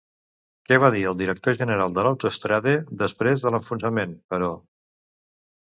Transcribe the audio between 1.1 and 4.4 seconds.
director general d'Autostrade després de l'enfonsament,